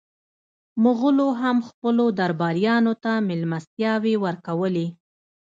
مغولو 0.83 1.27
هم 1.41 1.57
خپلو 1.69 2.05
درباریانو 2.19 2.93
ته 3.03 3.11
مېلمستیاوې 3.27 4.15
ورکولې. 4.25 4.87